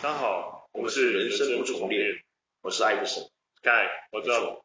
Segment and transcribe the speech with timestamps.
[0.00, 2.22] 大家好，我们是人生不重练，
[2.62, 3.28] 我是艾弗森，
[3.62, 4.64] 盖，我知道。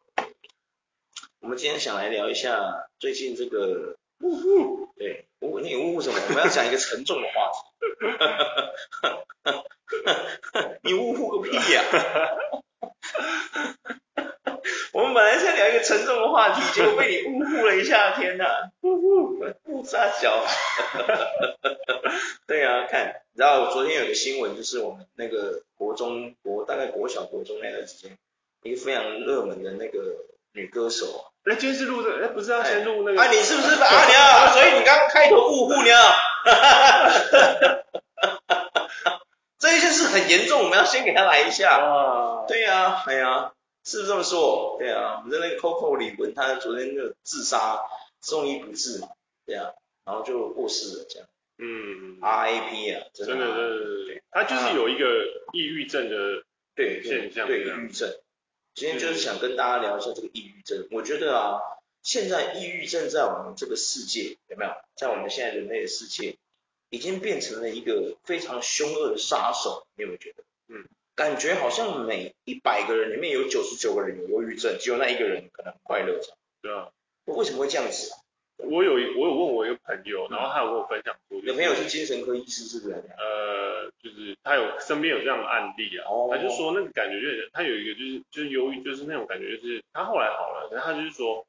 [1.40, 6.20] 我们今天想来聊一下最近这个，呜呼，对，呜，你呜呼什么？
[6.30, 7.58] 我们要讲一个沉重的话题。
[10.84, 11.84] 你呜呼个屁呀！
[14.94, 18.70] 我们本来是要聊一个沉重的话题，结果被你呜呼了一下，天哪！
[18.82, 20.46] 呜呼，不撒娇。
[22.46, 28.16] 对啊，看，你知道昨天有个新闻，就是我们那个国中国大概国小国中那段时间，
[28.62, 29.98] 一个非常热门的那个
[30.54, 31.26] 女歌手。
[31.46, 33.20] 哎，今天是录的，哎，不是要先录那个？
[33.22, 34.54] 啊，你是不是阿娘？
[34.54, 35.90] 所以你刚刚开头呜呼呢？
[39.58, 41.80] 这一件事很严重，我们要先给他来一下。
[41.80, 43.54] 啊，对呀，哎呀，
[43.84, 44.78] 是不是这么说？
[44.80, 47.82] 对啊，我们的那个 Coco 李玟，他昨天就自杀，
[48.22, 49.10] 送医不治嘛，
[49.46, 49.74] 对啊，
[50.06, 51.28] 然后就过世了，这样。
[51.58, 56.44] 嗯，RAP 啊，真的，真的，他就是有一个抑郁症的
[56.76, 58.10] 对现象，对抑郁症。
[58.74, 60.88] 今天就是想跟大家聊一下这个抑郁症。
[60.90, 61.60] 我觉得啊，
[62.02, 64.72] 现在抑郁症在我们这个世界有没有？
[64.96, 66.38] 在我们现在人类的世界，
[66.90, 69.86] 已经变成了一个非常凶恶的杀手。
[69.96, 70.44] 你有没有觉得？
[70.70, 76.36] 嗯，感觉好像每一百个人里面有九十九个人有忧郁症，只有那一个人可能很快乐着。
[76.62, 76.90] 对啊，
[77.26, 78.18] 为什么会这样子啊？
[78.58, 82.94] 我有我有问我一个朋友，然后他有跟我分享过，有朋友是精神科医师，是不是？
[82.96, 91.46] 呃，就是他有身边有这样的案例啊，他就说那个感觉就是他有一个就是就是忧郁，就是那种感觉就是他后来好了，然后他就是说，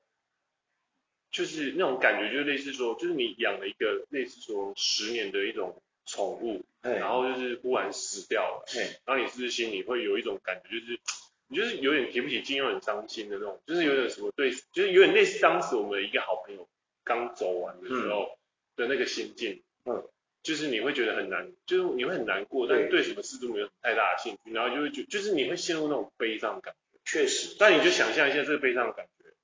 [1.30, 8.64] 就是那种感觉就是类似说，就是你养了一个类似说十年的一种宠物，然后就是忽然死掉了，
[9.04, 11.00] 然后你是不是心里会有一种感觉，就是
[11.48, 16.68] 你就是有点提不起劲，又很伤心的那种，就是有点什么对，就是有点类似当时我们的一个好朋友。
[17.06, 18.38] 刚走完的时候
[18.76, 20.08] 的那个心境，嗯，
[20.42, 26.98] 就是你会觉得很难，就是你会很难过，但是对什么事都没有太大的兴趣，然后就会觉，就是你会陷入那种悲伤感觉。
[27.04, 29.34] 确实，但你就想象一下这个悲伤的感觉，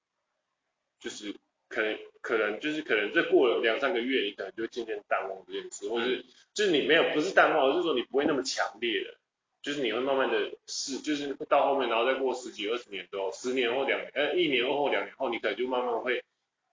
[1.01, 1.35] 就是
[1.71, 9.15] 可能可能就是可能这过了两三个月，你可能就渐渐淡忘这件事，或者是就是你没有不是淡忘，而是说你不会那么强烈的，
[9.63, 16.23] 就是你会慢慢的是，就是到后面，然后再过十几二十年之后，十年或两年，呃，一年后或两年后，你可能就慢慢会。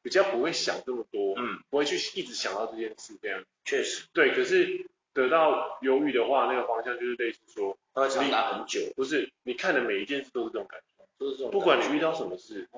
[0.04, 3.44] 比较不会想这么多，嗯，不会去一直想到这件事，这样。
[3.66, 4.32] 确实，对。
[4.34, 8.80] 可是得到忧郁的话，那个方向就是类似说，它会长达很久。
[8.96, 11.52] 不是，你看的每一件事都是这种感觉，都是这种。
[11.52, 12.70] 不管你遇到什么事，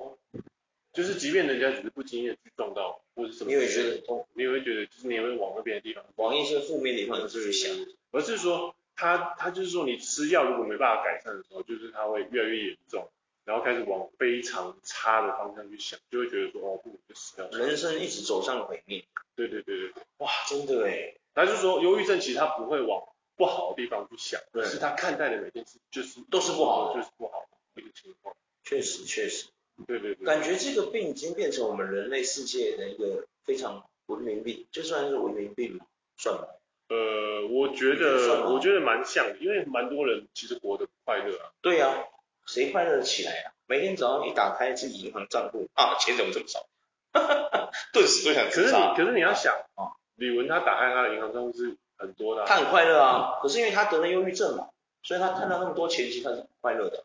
[0.92, 7.74] 就是即便人家只是不经意的去撞到，或者什么，你也会觉得很痛，你也会觉得，就是你也会往那边的地方，往一些负面的地方去想。
[8.10, 13.08] 而是说，他他就是说，你吃药如果没办法改善的时候，就是他会越来越严重。
[13.46, 17.48] 然后开始往非常差的方向去想，就会觉得说哦，不如就死掉。
[17.50, 19.04] 人生一直走向毁灭。
[19.34, 21.14] 对对对对，哇，真的哎。
[21.34, 23.02] 他就说，忧郁症其实他不会往
[23.36, 28.36] 不好的地方去想，对是他看待的每件事就是都是不好的，就是不好的一个情况。
[28.62, 29.46] 确实确实，
[29.86, 30.26] 对对对。
[30.26, 35.86] 感觉这个病已经变成我们人类世界的一个非常文明病，就算是文明病嘛，
[36.16, 36.48] 算吧。
[36.88, 41.52] 呃，我觉得我觉得蛮像的，因为蛮多人其实活得不快乐啊。
[41.60, 42.06] 对呀。
[42.46, 43.52] 谁快乐得起来啊？
[43.66, 46.66] 每天早上一打开自己银行账户啊，钱怎么这么少？
[47.12, 48.94] 哈哈哈，顿时都想自杀。
[48.96, 53.38] 可是你，可是你要想啊，李玟他打开他的银行账户是很多的，啊，她很快乐啊。
[53.40, 54.70] 可是因为他得了忧郁症嘛，
[55.04, 57.04] 所以他看到那么多钱，其实他是不快乐的。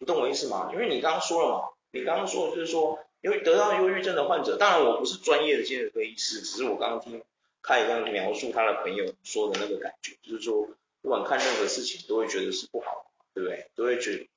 [0.00, 0.68] 你懂我意思吗？
[0.74, 7.22] 因为你刚刚说了嘛，你刚刚说的就是说，因为得到忧郁症的患者，当然我不是专业的精神科医师，只是我刚刚听
[7.62, 10.68] 看一样描述他的朋友说的那个感觉，就是说
[11.00, 13.70] 不管看任何事情都会觉得是不好，对不对？
[13.76, 14.28] 都会觉得。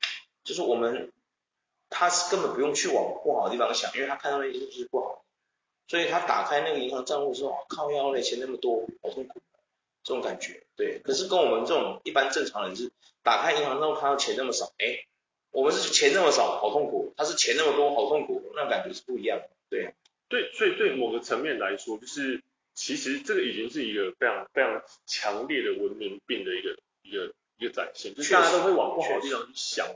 [0.43, 1.11] 就是我们，
[1.89, 5.25] 他是根本不用去往不好的地方想，因为他看到那些就是不好，
[5.87, 9.41] 所以他打开那个银行账户之后，靠腰那，钱那么多，好痛苦，
[10.03, 10.99] 这种感觉，对。
[11.03, 12.91] 可是跟我们这种一般正常人是
[13.23, 14.99] 打开银行账户看到钱那么少，哎，
[15.57, 19.95] 我们是钱那么少，好痛苦，他是钱那么多，好痛苦，那感觉是不一样的，对。
[20.29, 22.43] 对，所以对某个层面来说，就是
[22.75, 29.87] 其实这个已经是一个非常非常强烈的文明病的一个一个一个展现，就是大家都会往不好的地方去想。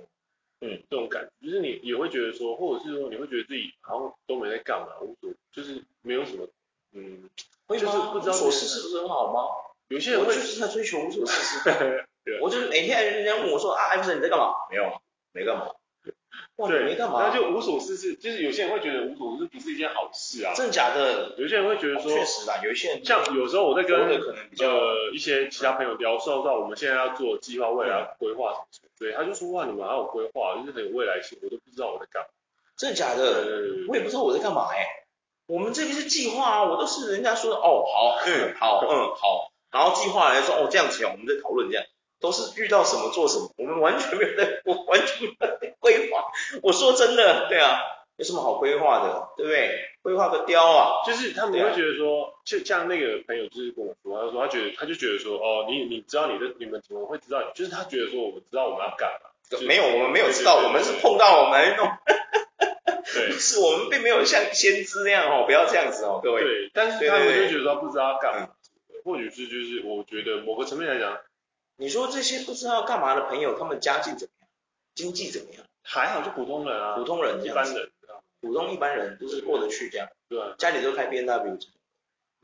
[0.62, 6.48] 嗯，这种感觉就是你也会觉得说，或者是说你会觉得自己好像都没在干嘛，无所就是没有什么，
[6.94, 7.30] 嗯，
[7.70, 9.44] 就是不知道无所事事不是很好吗？
[9.90, 11.70] 有些人会就是在追求无所事事。
[12.26, 14.54] 对，我就是每天人家问我说啊，艾弗森你在干嘛？
[14.72, 15.02] 没有，
[15.34, 15.68] 没干嘛。
[16.58, 17.28] 对，没干嘛。
[17.28, 20.54] 那就无所事事，就是有些人会觉得无所事事不是一件好事啊。
[20.56, 21.36] 真的假的？
[21.38, 32.30] 有些人会觉得说，确实啦，有一些人像有时候我在跟呃一些其他朋友聊，说到我们现在要做计划，未来规划什么什么，对，他就说哇，你们还有规划，就是很有未来性，我都不知道我在干嘛。
[32.78, 33.86] 真的假的？
[33.88, 35.06] 我也不知道我在干嘛哎。
[35.48, 41.86] 我们这个是计划啊，我都是人家说的哦，好，嗯，好，嗯，好，然后计划来说哦，这样子哦，我们在讨论这样。
[42.22, 46.32] 都是遇到什么做什么，我们完全没有在，我完全没有在规划。
[46.62, 47.82] 我说真的，对啊，
[48.18, 49.88] 有什么好规划的，对不对？
[50.02, 51.06] 规划个雕啊！
[51.06, 57.52] 就是他们会觉得说，啊、就像那个朋友就是跟我说，他说他觉得他就觉得说，哦，你你知道你的你们怎么会知道？
[57.54, 59.30] 就是他觉得说我们知道我们要干嘛。
[59.68, 61.88] 没有，我们没有知道，我们是碰到我们弄。
[63.14, 66.42] 对， 是我们并没有像先知那样哦，不要这样子哦，各位。
[66.42, 68.50] 对，但是他们就觉得说不知道要干嘛，
[69.04, 71.18] 或许是就是我觉得某个层面来讲，
[71.82, 74.48] 你说这些不知道要干嘛的朋友，他们家境怎么样？
[74.94, 75.66] 经济怎么样？
[75.82, 77.92] 还好，就普通人啊，普通人，一般人，
[78.40, 80.08] 普通一般人就是过得去这样。
[80.30, 80.54] 对啊。
[80.60, 81.60] 家里都开 BMW。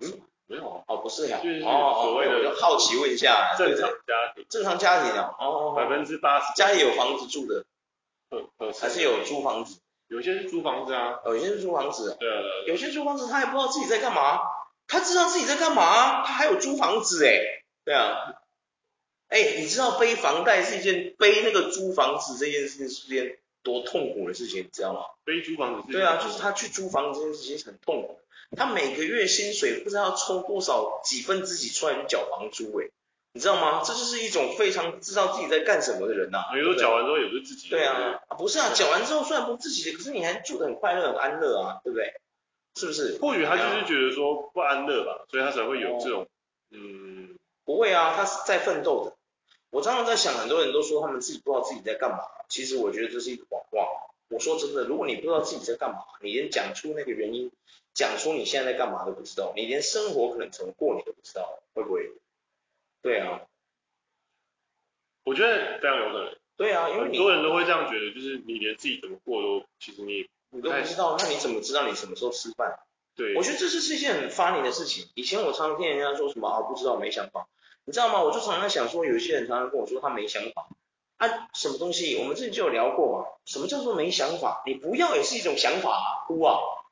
[0.01, 0.81] 嗯，没有啊。
[0.88, 1.39] 哦，不是呀。
[1.44, 2.36] 就是所谓的。
[2.36, 3.54] 我就好奇问一下。
[3.56, 4.45] 正常家庭。
[4.50, 5.36] 正常家庭啊。
[5.38, 5.74] 哦。
[5.75, 6.56] 百分之八十。
[6.56, 7.63] 家里有房子住的。
[8.80, 9.80] 还是有租房子。
[10.07, 12.28] 有些是租房子啊，有些是租房子，对，
[12.66, 14.39] 有些租房子他也不知道自己在干嘛，
[14.88, 17.38] 他知道自己在干嘛，他还有租房子哎，
[17.84, 18.34] 对啊，
[19.29, 25.01] 哎，你知道背房贷是一件背那个租房子这件事情是件多痛苦的事情，你知道吗？
[25.25, 28.19] 背租房子，对啊，就是他去租房子这件事情很痛苦，
[28.56, 32.88] 他每个月薪水不知道要抽多少几分之几出来去缴房租哎。
[33.33, 33.83] 你知道吗？
[33.85, 36.53] 这就是一种非常知道自己在干什么的人呐、啊。
[36.53, 37.77] 比如说缴完之后也不是自己的。
[37.77, 42.13] 对啊，不是啊，缴完之后虽然不是自己的，可是你还住得很快乐、很安乐啊，对不对？
[42.79, 43.19] 是不是？
[43.21, 46.27] 或许他就是觉得说不安乐吧，所以他才会有这种，
[46.71, 49.16] 嗯，不会啊，他是在奋斗的。
[49.77, 53.88] 我常常在想，很多人都说他们自己不知道自己在干嘛，其实我觉得这是一个谎话。
[54.27, 57.51] 我说真的，如果你不知道自己在干嘛，你连讲出那个原因，
[57.94, 62.09] 讲出你现在在干嘛都不知道，你连生活可能怎么过你都不知道，会不会？
[63.03, 63.41] 对啊，
[65.24, 66.35] 我觉得非常有可能。
[66.56, 72.79] 对啊，因为很多人都会这样觉得，就是你连自己怎么过都，其实你你都不知道，那你怎么知道你什么时候吃饭？
[73.15, 75.07] 对，我觉得这是是一件很 funny 的事情。
[75.13, 77.47] 以前我常常听人家说什么啊，不知道没想法，
[77.88, 78.22] 你知道吗？
[78.22, 80.68] 我就常常想说，有些人常常跟我说他没想法
[81.16, 82.18] 啊，什么东西？
[82.19, 84.62] 我们之前就有聊过嘛，什么叫做没想法？
[84.66, 86.60] 你不要也是一种想法啊，哭啊，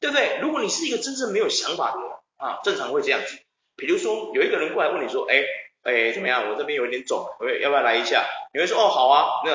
[0.00, 0.38] 对不对？
[0.42, 3.38] 如果你是一个真正没有想法的人啊，正常会这样子。
[3.76, 5.44] 比如说有一个人过来问你说，哎
[5.84, 6.50] 哎怎么样？
[6.50, 7.24] 我这边有点肿，
[7.62, 8.26] 要不要来一下？
[8.52, 9.52] 你会说哦好啊，那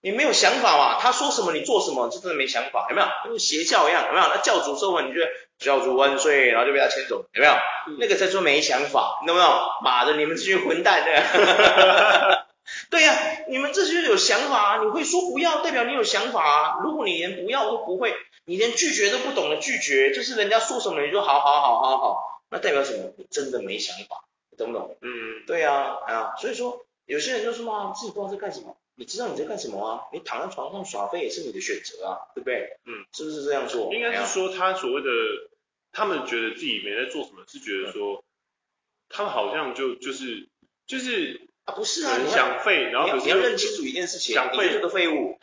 [0.00, 1.00] 你没有想法嘛？
[1.00, 3.08] 他说什么你做什么，就真的没想法，有没有？
[3.24, 4.28] 跟邪教一样，有没有？
[4.28, 5.28] 那教主说完，你觉得
[5.62, 7.52] 教主万岁，然后就被他牵走，有没有？
[7.88, 9.50] 嗯、那个在说没想法，懂不懂？
[9.82, 12.46] 妈的，你们这群混蛋的！
[12.90, 13.18] 对 呀、啊，
[13.48, 16.78] 你们这些有想法啊，你会说不要，代表你有想法啊。
[16.82, 18.14] 如果你连不要都不会，
[18.44, 22.42] 你连拒绝都不懂得拒绝，就是人家说什么你就好好好好好。
[22.50, 23.12] 那代表什么？
[23.16, 24.24] 你真的没想法，
[24.58, 24.96] 懂不懂？
[25.00, 28.76] 嗯，对啊，啊，所以说有些人就说嘛，自己不知道在干什么。
[28.94, 30.00] 你知道你在干什么啊？
[30.12, 32.76] 你躺在床上耍废也是你的选择啊，对不对？
[32.84, 33.92] 嗯，是不是这样做？
[33.92, 35.08] 应该是说他所谓的，
[35.92, 38.22] 他们觉得自己没在做什么，是觉得说，嗯、
[39.08, 40.48] 他们好像就就是
[40.86, 45.38] 就是啊，不是啊，你想废，然后你要认清楚一件事情，想废这个废物。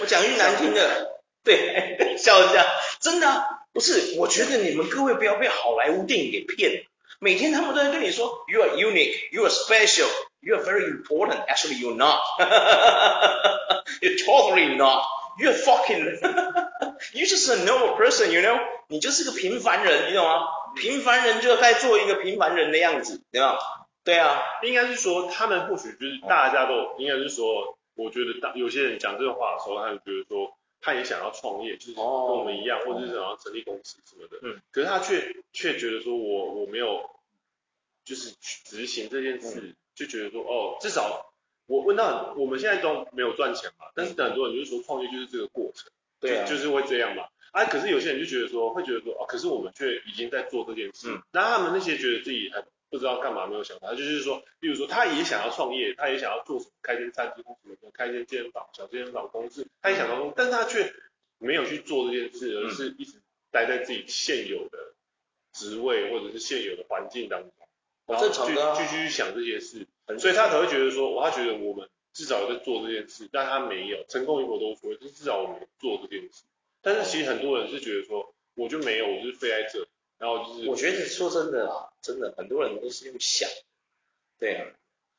[0.00, 2.66] 我讲句难听的，对， 笑一下，
[3.00, 3.46] 真的、啊。
[3.72, 6.84] 不是，我觉得你们各位不要被好莱坞电影给骗了。
[7.18, 10.08] 每天他们都在跟你说，You are unique, you are special,
[10.40, 11.44] you are very important.
[11.46, 12.20] Actually, you're not.
[14.00, 15.04] You're totally not.
[15.38, 16.20] You're fucking.
[17.12, 18.58] You're just a normal person, you know.
[18.88, 20.46] 你就是个平凡人，你懂吗？
[20.76, 23.58] 平凡人就该做一个平凡人的样子，对吧？
[24.04, 30.56] 对啊，应该是说他们或许就是大家都，应该是说，我觉得大有些人讲这个话的时候，他就觉得说。
[30.86, 34.36] 他也想要创业，就是跟我们一样，哦、或者是想要成立公司什么的。
[34.42, 34.60] 嗯。
[34.70, 37.08] 可是他却却觉得说我我没有，
[38.04, 41.32] 就是执行这件事，嗯、就觉得说哦，至少
[41.64, 45.90] 我问到我们现在都没有赚钱嘛，但是很多人就是说创业就是这个过程，
[46.28, 47.24] 对、啊，就是会这样嘛。
[47.52, 51.08] 啊，可是有些人就觉得说，会觉得说哦，可是我们却已经在做这件事。
[51.10, 51.22] 嗯。
[51.32, 52.64] 那他们那些觉得自己很。
[52.90, 60.94] 不知道干嘛，没有想法，就是说，例如说，他也想要创业，他也想要做什么，开间餐厅或什么的，开间健身房、小健身房公司，他也想要，但是他却
[61.38, 64.94] 没有去做这件事，而是一直待在自己现有的
[65.52, 67.50] 职位或者是现有的环境当中，
[68.06, 69.88] 然后去继续想这些事，
[70.20, 76.44] 所以他才会觉得说，他觉得我们至少在做这件事，但他没有成功与否都无所谓，就是至少我们做这件事。
[76.80, 79.86] 但是其实很多人是觉得说，我就没有，我就是废在这。
[80.16, 83.48] 然后就是，我觉得说真的啊，真的很多人都是用想，
[84.38, 84.64] 对啊，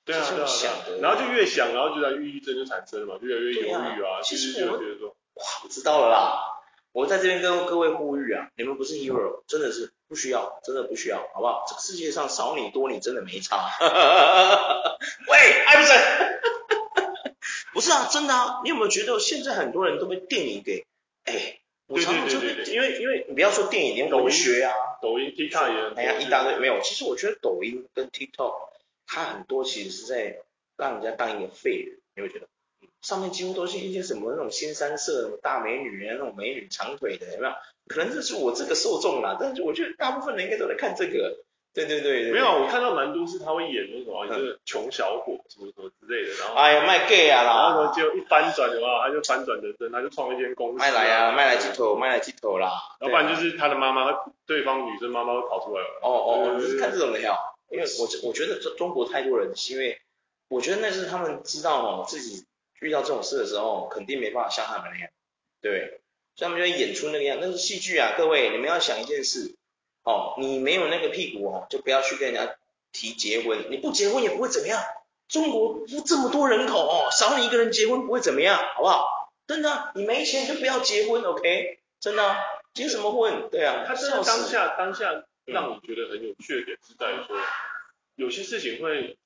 [0.06, 4.22] 对啊，对啊，想的，然后就越想，然后就在抑郁症就产生了嘛，就越来越犹豫啊。
[4.24, 6.62] 其实就觉得说，哇，我知道了啦，
[6.94, 11.66] 我在这边跟各位呼吁啊，你们不是 hero，真的是不需要，真的不需要，好不好？
[11.68, 13.70] 这个世界上少你多你真的没差。
[15.28, 15.98] 喂，艾弗森，
[17.76, 20.86] 不是啊，真的啊，你有没有觉得现在很多人都被电影给，
[21.26, 21.60] 哎？
[21.88, 26.80] 我常常就会，因为因为你不要说电影，连文学啊，抖音、TikTok 也，哎呀，一大堆没有。
[26.82, 28.54] 其实我觉得抖音跟 TikTok，
[29.06, 30.38] 它很多其实是在
[30.78, 32.48] 让人家当一个废人，你会觉得，
[33.02, 37.54] 上面几乎都是一些什么那种新三色大美女啊，那种美女长腿的，有没有？
[37.88, 41.44] 可能这是我这个受众啦，但是我觉得大部分人应该都在看这个。
[41.76, 54.10] 对对对，对，没有，我看到蛮多是他会演那种啊，就是穷小伙什么什么之类的，然后哎呀卖 gay 啊，然后呢就一翻转的话，他就翻转人生，他就创一间公司，卖来啊，卖来几头，卖来几头啦，要不然就是他的妈妈，
[54.48, 56.00] 对方女生妈妈会跑出来了。
[56.02, 57.36] 哦哦，你是看这种的呀？
[57.70, 60.00] 因为我我觉得中中国太多人是因为，
[60.48, 62.46] 我觉得那是他们知道哦，自己
[62.80, 65.10] 遇到这种事的时候，肯定没办法像他们那样，
[65.62, 66.00] 对，
[66.38, 69.58] 所以他们就会演出那个样，那是戏剧啊，各位你们要想一件事。
[70.06, 72.56] 哦，你没有那个屁股哦，就不要去跟人家
[72.92, 73.72] 提结婚。
[73.72, 74.80] 你不结婚也不会怎么样。
[75.28, 79.34] 中国这么多人口哦，少你一个人结婚不会怎么样，好不好？
[79.48, 81.80] 真的，你没钱就不要结婚，OK？
[82.00, 82.36] 真的，
[82.76, 83.50] 结什么婚？
[83.50, 87.36] 对啊，他真的当下当下让你觉得很有趣的点是在于说，
[88.16, 89.18] 有些事情会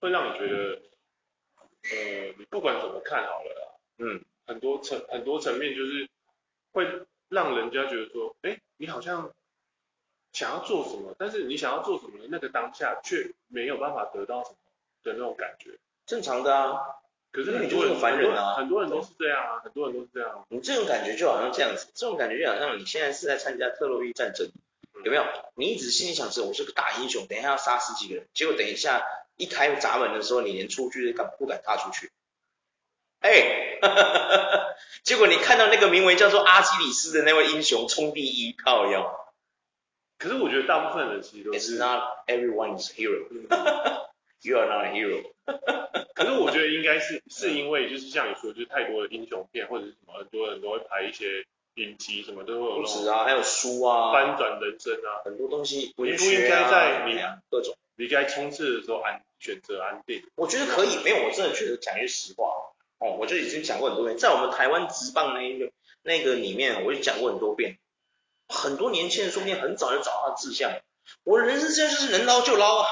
[0.00, 0.82] 会让你觉得，
[1.90, 6.10] 呃，你不管怎么看好了啦，嗯，很多层很多层面就是
[6.72, 6.86] 会
[7.30, 9.32] 让人家觉得说，哎，你好像。
[10.32, 14.56] 想要做什么，但是你想要做什么的那个当下却没有办法得到什么
[15.02, 16.78] 的那种感觉，正常的啊。
[17.32, 20.44] 可是你就是个凡人啊，很多人都是这样啊，很多人都是这样。
[20.48, 24.50] 你这种感觉就好像这样子，这种感觉就好像你现在是在参加特洛伊战争，
[25.04, 25.24] 有没有？
[25.54, 29.06] 你一直心里想着我是个大英雄，等一下要杀死几个人，结果等一下
[29.36, 32.10] 一开闸门的时候，你连出去都敢不敢踏出去？
[33.20, 39.29] 哎，哈哈哈哈，结果你看到那个名为叫做阿基里斯的那位英雄冲第一，靠腰。
[40.20, 41.58] 可是我觉得大部分人其实都是。
[41.58, 43.24] It's not everyone is hero.
[44.42, 45.22] You are not a hero.
[46.14, 52.82] 可是我觉得应该是是因为就是像你说，就是太多的英雄片或者是什么，很多人都会拍一些影集，什么都会有那种。
[52.82, 54.12] 不止啊，还有书啊。
[54.12, 55.78] 翻转人生啊，很多东西。
[55.78, 57.18] 你不应该在你
[57.50, 60.22] 各种离开冲刺的时候安选择安定。
[60.36, 62.50] 我觉得可以，没有，我真的觉得讲句实话
[62.98, 65.70] 哦，我就已经讲过很多遍，在我们台湾职棒那一个
[66.02, 67.78] 那个里面，我就讲过很多遍。
[68.50, 70.72] 很多年轻人说不定很早就找到志向。
[71.24, 72.88] 我的人生现在就是能捞就捞啊！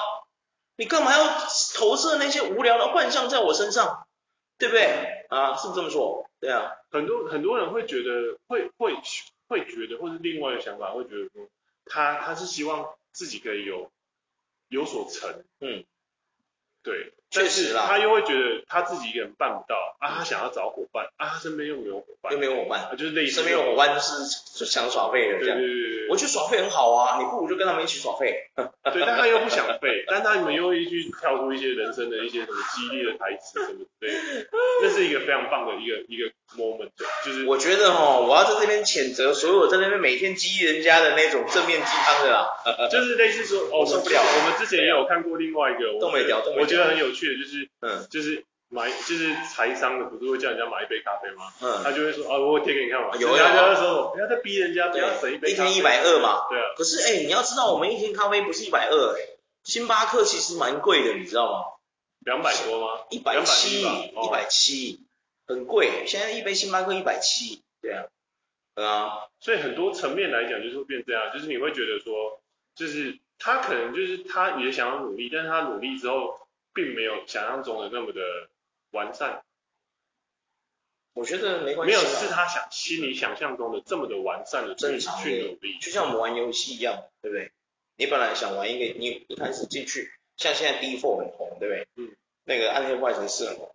[0.77, 1.27] 你干嘛要
[1.75, 4.07] 投射那些无聊的幻象在我身上？
[4.59, 5.27] 对不对？
[5.29, 6.29] 啊，是不是这么说？
[6.41, 8.95] 对啊，很多很多人会觉得，会会
[9.49, 11.49] 会觉得，或是另外一个想法，会觉得说，
[11.85, 13.91] 他他是希望自己可以有
[14.69, 15.85] 有所成，嗯，
[16.83, 17.13] 对。
[17.31, 24.25] 确实啦，他又会觉得他自己一个人办不到啊，他想要找伙伴啊，他身边又没有伙伴，又没有伙伴，啊，就是类似身边有伙伴就是
[24.59, 34.49] 就想耍废的这样，对对对，我觉得耍废很好啊，你不如就跟他们一起耍废，对，但他又不想废， 但他们又会去跳出一些人生的一些什么激励的台词什么之类的，
[34.83, 36.91] 这是一个非常棒的一个一个 moment，
[37.25, 37.45] 就是。
[37.47, 42.49] 我觉得哈，我要在这边谴责所有在那边每天激励人家的那种正面鸡汤的啦，
[42.91, 47.18] 就是类似说，哦，受不了，我们之前也有看过另外一个，都没聊，我觉得很有趣。
[47.19, 51.51] 去的就是，嗯，就是买，就是财商的，不是会叫人家买一杯咖啡吗？
[51.63, 53.17] 嗯，他就会说，啊，我会贴给你看嘛。
[53.19, 55.51] 有啊，他就说，不要再逼人家，不要省一杯。
[55.51, 56.47] 一天一百二嘛。
[56.51, 56.75] 对啊。
[56.77, 59.21] 可是，哎，你要知道，我们一天咖啡不是一百二，哎，
[59.65, 61.59] 星巴克其实蛮贵的，你知道吗？
[62.21, 63.01] 两百多吗？
[63.11, 65.01] 一百七，一百七，
[65.47, 66.05] 很贵。
[66.07, 68.05] 现在一杯星巴克一百七，对啊，
[68.75, 69.13] 对啊。
[69.41, 72.43] 所以很多层面来讲，就是会变这样，就是你会觉得说，
[72.77, 76.39] 就是他可能就是他也想要努力，但是他努力之后。
[76.75, 78.21] 并没有想象中的那么的
[78.91, 79.45] 完善，
[81.15, 81.95] 我觉得没关系。
[81.95, 87.53] 没有是他想心里想象中的这么的完善的正常去努力，就像我们玩游戏一样，对不对？
[87.97, 91.87] 你本来想玩一个，你一开始进去，像现在 D4 很红，对不对？
[91.97, 92.15] 嗯。
[92.45, 93.71] 那个暗黑破坏神四很红，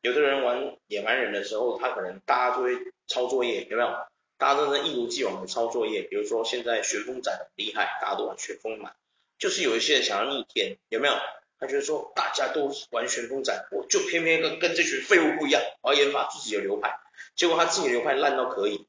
[0.00, 3.88] 有的人玩野蛮人的时候，他可能大家就会抄作业，有没有？
[4.36, 8.94] 大家都在一如既往的抄作业，比如说现在旋风斩很厉害，大家都玩旋风嘛，
[9.38, 11.14] 就是有一些人想要逆天，有没有？
[11.60, 16.98] 他觉得说大家都玩旋风斩，我就偏偏跟跟这群废物不一样，我要研发自己的流派。
[17.36, 18.86] 结果他自己流派烂到可以，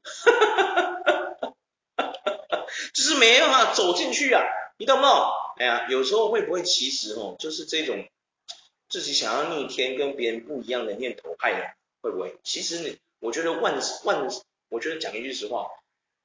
[2.94, 4.42] 就是没办法走进去啊，
[4.78, 5.12] 你懂不懂？
[5.58, 8.08] 哎呀，有时候会不会其实哦，就是这种
[8.88, 12.36] 自己想要逆天跟别人不一样的念头害的，会不会？
[12.42, 14.28] 其实你，我觉得万万，
[14.70, 15.68] 我觉得讲一句实话，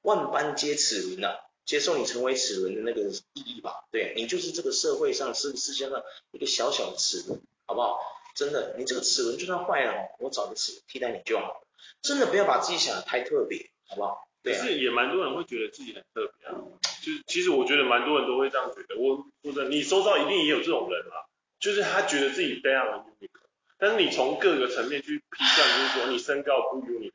[0.02, 1.36] 万般皆齿轮呐。
[1.68, 8.00] 接受你成为齿轮的那个意义吧，对，你就是这个社会上是世界上一个小小的齿轮，好不好？
[8.34, 11.62] 真的，你这个齿轮就算坏了，我找个齿轮替代你就好。
[12.00, 14.30] 真的不要把自己想的太特别，好不好？
[14.42, 14.58] 对啊。
[14.58, 16.56] 可是也蛮多人会觉得自己很特别啊，
[17.04, 18.98] 就是其实我觉得蛮多人都会这样觉得。
[18.98, 21.28] 我说真的，你周遭一定也有这种人啊，
[21.60, 23.28] 就是他觉得自己非常的 unique，
[23.76, 27.12] 但是你从各个层面去批判，就是说你身高不 unique，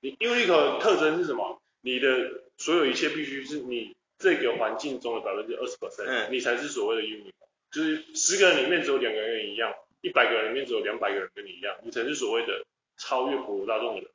[0.00, 1.60] 你 unique 特征是什么？
[1.82, 2.08] 你的
[2.58, 7.32] 所有一切必须是你这个环境中的百分之二十 percent，你才是所谓的 unique。
[7.70, 9.72] 就是十个人里面只有两个人一样，
[10.02, 12.64] 一百个人里面只有两百个人跟你一样，你才是所谓的
[12.96, 14.10] 超越普罗大众的人。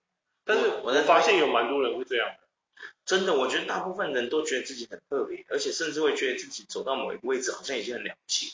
[0.45, 2.43] 但是我发现有蛮多人会这样的。
[3.05, 8.51] 真的，我觉得大部分人都觉得自己很特别，而且甚至会觉得自己走到某一个位置好像已经很了不起。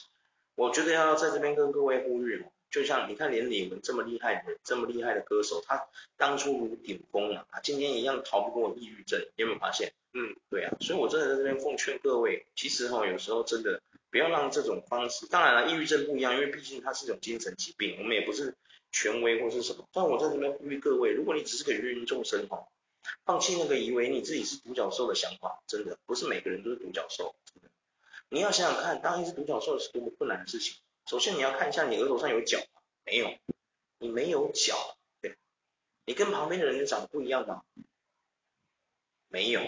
[0.56, 9.94] 我觉得要在这边跟各位呼吁，就像你看，连李玟这么厉害的，这么厉害的歌手，他当初如顶峰啊，他今天一样逃不过抑郁症，你有没有发现？
[10.14, 18.56] 嗯，对啊，所以我真的在这边奉劝各位，其实哈，有时候真的不要让这种方式，当然了，抑郁症不一样，因为毕竟它是一种精神疾病，我们也不是
[18.92, 19.88] 权威或是什么。
[19.92, 22.68] 但我在这边呼吁各位，如果你只是个芸芸众生哈。
[23.26, 27.34] 放弃那个以为你自己是独角兽的想法，真的不是每个人都是独角兽。
[28.30, 30.76] 你要想想看，当一只独角兽是多么困难的事情。
[31.10, 32.82] 首先你要看一下你额头上有角吗？
[33.04, 33.34] 没有，
[33.98, 34.76] 你没有角。
[35.22, 35.36] 对，
[36.06, 37.64] 你跟旁边的人长得不一样吗？
[39.28, 39.60] 没有。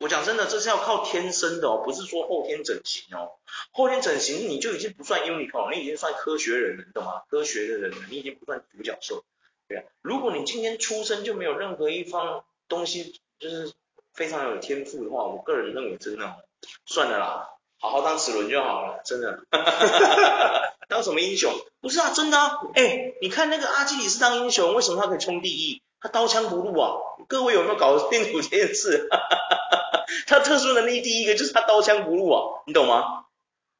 [0.00, 3.38] 我讲真的，这是要靠天生的哦，不是说后天整形哦。
[3.70, 7.22] 后天整形你就已经不算 unicorn，你已经算科学人了，你懂吗？
[7.28, 9.24] 科学的人了，你已经不算独角兽。
[9.68, 13.72] 对啊，如果你今天出生就没有任何一方东西就是
[14.12, 16.44] 非常有天赋的话，我个人认为真的
[16.84, 19.40] 算了啦，好好当齿轮就好了，真的。
[20.88, 21.52] 当什么英雄？
[21.80, 22.58] 不是啊，真的啊。
[22.74, 25.82] 哎，你看那个阿基里斯当英雄，为什么他可以冲第一？
[26.00, 26.92] 他刀枪不入啊。
[27.28, 29.08] 各位有没有搞清楚这件事？
[30.26, 33.24] 他特殊能力第一个就是他刀枪不入啊，你懂吗？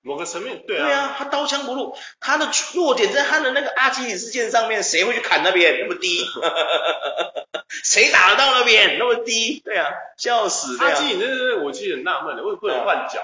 [0.03, 6.25] 某个层面，对啊，对啊，他刀枪不入，他的弱点在他的那个阿基里斯腱上面，谁会去砍那边那么低？
[7.85, 9.61] 谁打得到那边那么低？
[9.65, 10.77] 对啊，笑死！
[10.79, 13.21] 阿基里斯，我其实很纳闷的，为什么不能换脚？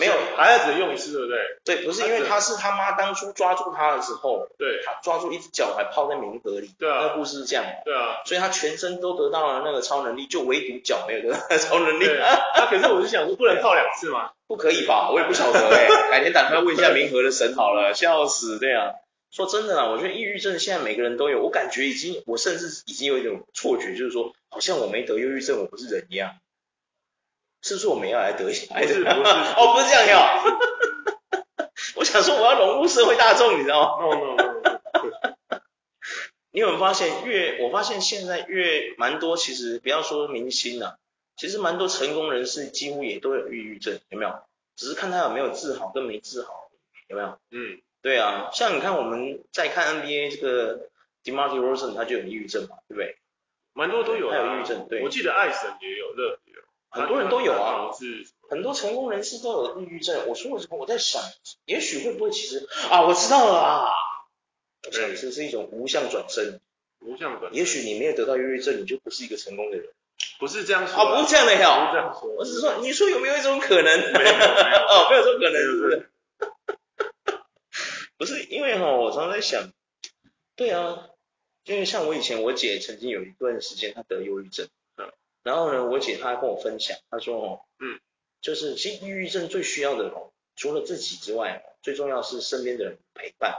[0.00, 1.76] 没有，还要只能用一次，对不对？
[1.76, 12.06] 对，不是因为他是他妈当初抓住他的时候，对，他抓住一只脚还泡在冥河里，对啊，那故事是这样，对啊，所以他全身都得到了那个超能力，就唯独脚没有得到超能力。
[12.56, 14.30] 那可是我是想说，不能泡两次吗？
[14.48, 15.10] 不可以吧？
[15.12, 18.94] 我也不晓得 哎，改天打电话问一下冥河的神好了，笑死，对啊。
[19.30, 26.32] 说真的啊，我觉得抑郁症现在每个人都有，我感觉已经，我甚至已经有一种错觉，就是说，好像我没得忧郁症，我不是人一样。
[27.62, 28.74] 是不是我们要来得一下？
[28.74, 29.06] 不是不是
[29.56, 30.42] 哦，不是这样呀。
[31.96, 35.60] 我想说我要融入社会大众，你知道吗？no no no。
[36.52, 40.96] 你有没有发现越，越我发现现在越蛮多，其实不要说明星啊，
[41.36, 44.40] 其实蛮多成功人士几乎也都有抑郁症，有没有？
[44.76, 46.70] 只是看他有没有治好跟没治好，
[47.08, 47.38] 有没有？
[47.50, 50.88] 嗯，对啊，像你看我们在看 NBA 这个
[51.22, 53.16] DeMar DeRozan 他就有抑郁症嘛，对不对？
[53.74, 55.02] 蛮多都有，他有抑郁症，对。
[55.02, 56.39] 我记得艾神也有，乐也有。
[56.90, 57.90] 很多人都有啊，
[58.48, 60.26] 很多成功人士都有抑郁症。
[60.28, 60.76] 我说为什么？
[60.76, 61.22] 我在想，
[61.64, 63.90] 也许会不会其实啊，我知道了啊，
[64.86, 66.60] 我想这是一种无相转身。
[67.00, 67.52] 无相转生。
[67.52, 69.86] 也许你没有得到忧郁症，你就不是一个成功的人。
[70.38, 70.96] 不是这样说。
[70.96, 71.80] 啊，不是这样的呀。
[71.80, 72.28] 不是这样说。
[72.34, 74.12] 我只是说，你说有没有一种可能？
[74.12, 74.78] 没有，没有。
[74.90, 76.10] 哦，没有这种可能，是不是？
[78.18, 79.70] 不是，因为哈，我常常在想，
[80.56, 81.08] 对啊，
[81.64, 84.66] 因为像我以前，我姐曾经有一段时间她得忧郁症。
[85.42, 88.00] 然后呢，我姐她还跟我分享，她说哦，嗯，
[88.40, 93.58] 就是其实抑郁症最需要的哦，除了自己之外，最重要是身边的人陪伴，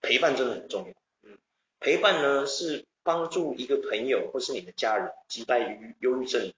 [0.00, 1.38] 陪伴真的很重要，嗯，
[1.80, 6.52] 陪伴呢是帮助一个朋友或是你的家人击败于忧郁症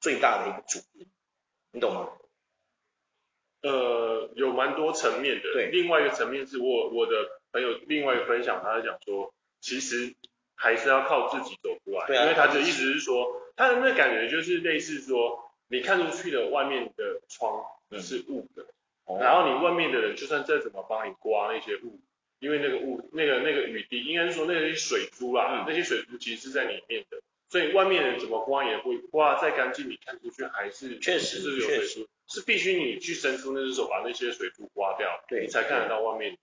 [0.00, 1.06] 最大的一个主因，
[1.72, 2.10] 你懂吗？
[3.62, 10.14] 呃，有蛮多层面的，对，另外一个层面是我我的朋友另外一个分享，他在讲说，其实。
[10.60, 17.64] 还是要靠自己走出来，对啊，因为他的意思是说，他的那感觉就是类似说，你看出去的外面的窗
[18.00, 18.64] 是雾的，
[19.06, 22.00] 嗯，然后你外面的人就算再怎么帮你刮那些雾，
[22.38, 36.38] 因为那个雾，那个那个雨滴，应该是说那些水珠啦，嗯，那些水珠其实是在里面的，所以外面人怎么刮也不会刮再干净，你看出去还是确实是有水珠，是必须你去伸出那只手把那些水珠刮掉，对，你才看得到外面，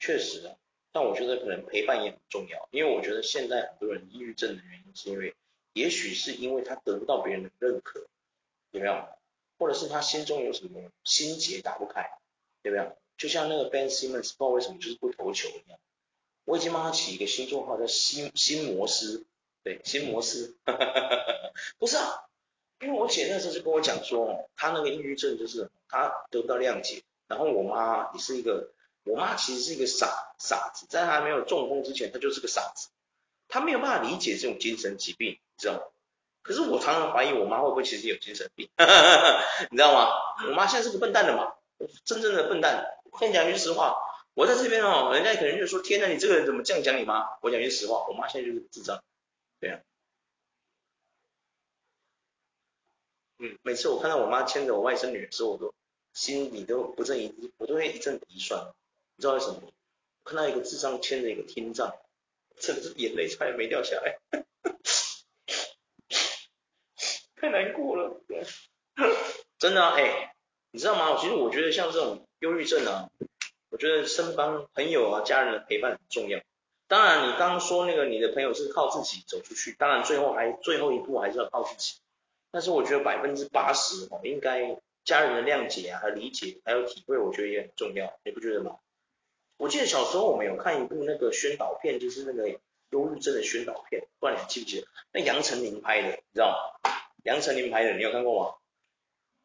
[0.00, 0.54] 确实啊。
[0.90, 5.32] 但我觉得可能陪伴也很重要，因为我觉得现在很多人抑郁症的原因是因为，
[5.72, 8.06] 也许是因为他得不到别人的认可，
[8.70, 9.08] 有没有？
[9.58, 12.10] 或者是他心中有什么心结打不开，
[12.62, 12.96] 有没有？
[13.16, 15.78] 就像那个 Ben Simmons 不知道为什么就是不投球一样，
[16.44, 19.24] 我已经帮他起一个新绰号叫新新摩斯，
[19.62, 20.56] 对，新摩斯，
[21.78, 22.24] 不是啊，
[22.80, 28.72] 因为我姐那时候就跟我讲说，他那个抑郁症就是他得不到谅解，然后我妈也是一个。
[29.04, 32.88] 我妈其实是一个傻傻子，在她还没有中风之前，她就是个傻子，
[33.48, 35.80] 她没有办法理解这种精神疾病，知道吗？
[36.42, 38.68] 可是我常常怀疑我妈会不会其实有精神病，
[39.70, 40.10] 你知道吗？
[40.48, 41.54] 我妈现在是个笨蛋的嘛，
[42.04, 42.98] 真正的笨蛋。
[43.12, 43.96] 我跟你讲句实话，
[44.34, 47.38] 我在这边哦，人家可能就说：天哪，你这个人怎么这样讲你妈？
[47.42, 49.00] 我讲句实话，我妈现在就是智障，
[49.60, 49.80] 对啊。
[53.38, 55.72] 嗯，每次我看到我妈牵着我外甥女的时候，我都
[56.12, 58.72] 心里都不正一，我都会一阵鼻酸。
[59.16, 59.62] 你知道为什么？
[60.24, 61.94] 看到一个智障牵着一个听障，
[62.58, 64.18] 甚至眼泪差点没掉下来，
[67.42, 68.20] 太难过了。
[69.58, 70.32] 真的啊，哎、
[70.70, 71.18] 你知道吗？
[71.20, 73.10] 其实我觉得像这种忧郁症啊，
[73.68, 76.38] 我觉得身旁朋友啊、家人的陪伴很重要。
[76.86, 81.98] 当然，你刚刚说那个你的朋友是靠自己走出去，当然最后还最后一步还是要靠自己。
[82.52, 88.76] 但是我觉得百分之八十哦，应该家人的谅解啊、和理解还有体会，我觉得也很重要，你不觉得吗？
[89.56, 92.48] 我记得小时候我们有看一部那个宣导片，就是那个
[92.90, 94.86] 忧郁症的宣导片，不知道你还记不记得？
[95.12, 96.48] 那杨丞琳拍的，你知道
[96.84, 96.92] 吗？
[97.22, 98.54] 杨丞琳拍的，你有看过吗？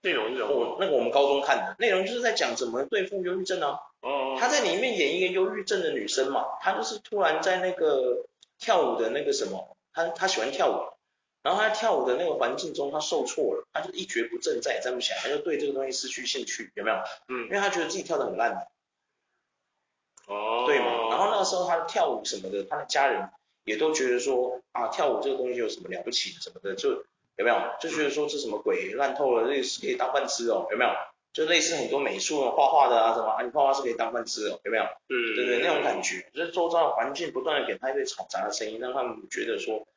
[0.02, 0.54] 内容是什么？
[0.54, 3.80] 我那个我们高中看的，内容就是在讲怎么对付忧郁症啊。
[4.02, 4.38] 哦。
[4.40, 8.26] 她在里面演一个忧郁症的女生嘛，她就是突然在那个
[8.60, 10.98] 跳舞的那个什么，她她喜欢跳舞。
[11.44, 16.98] 然后她跳舞的那个环境中，她受挫了，她就一蹶不振，再也站不起来，她就对这个东西失去兴趣，有没有？
[17.28, 18.68] 嗯，因为她觉得自己跳得很烂。
[20.28, 20.66] 哦。
[20.68, 21.10] 对嘛？
[21.10, 23.30] 然后那个时候他跳舞什么的，她的家人
[23.64, 27.06] 也都觉得说啊，跳舞这个东西有什么了不起什么的，就
[27.38, 27.58] 有没有？
[27.80, 30.92] 就觉得说这什么鬼烂透了，这是可以当饭吃哦，有没有？
[31.34, 34.84] 就类似很多美术画画的啊什么啊，你画画是可以当饭吃哦，有没有？
[34.84, 35.36] 嗯。
[35.36, 39.88] 对对，那种感觉，就是周遭的环境不断的给他一堆嘈杂的声音，让他们觉得说。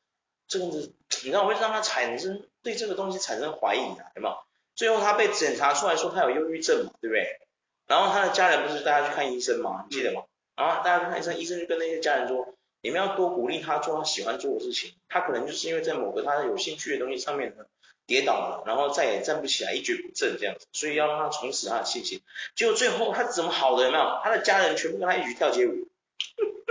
[0.49, 4.37] 这个子，你知道会让他产生对这个东西产生怀疑啊，有没有？
[4.75, 7.39] 最后他被检查出来说他有忧郁症嘛，对不对？
[7.87, 10.25] 然后他的家人不是带他去看医生嘛，你记得吗？
[10.57, 14.93] 然后带他去看医生，医生就跟那些家人说，你们要多鼓励他做他喜欢做的事情。
[15.09, 17.65] 他可能就是因为在某个他有兴趣的东西上面呢
[18.07, 22.21] 跌倒了，然后再也站不起来，一蹶不振这样子，所以要让他重拾他的信心。
[22.57, 23.85] 结果最后他怎么好的？
[23.85, 24.21] 有没有？
[24.25, 25.89] 他的家人全部跟他一起跳街舞。